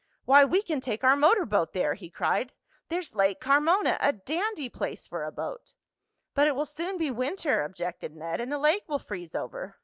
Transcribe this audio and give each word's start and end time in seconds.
why, 0.25 0.43
we 0.43 0.63
can 0.63 0.81
take 0.81 1.03
our 1.03 1.15
motor 1.15 1.45
boat 1.45 1.73
there!" 1.73 1.93
he 1.93 2.09
cried. 2.09 2.53
"There's 2.89 3.13
Lake 3.13 3.39
Carmona 3.39 3.99
a 4.01 4.11
dandy 4.11 4.67
place 4.67 5.05
for 5.05 5.23
a 5.23 5.31
boat." 5.31 5.75
"But 6.33 6.47
it 6.47 6.55
will 6.55 6.65
soon 6.65 6.97
be 6.97 7.11
winter," 7.11 7.61
objected 7.61 8.15
Ned, 8.15 8.41
"and 8.41 8.51
the 8.51 8.57
lake 8.57 8.85
will 8.87 8.97
freeze 8.97 9.35
over." 9.35 9.77